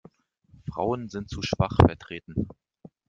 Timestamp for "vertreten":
1.75-2.47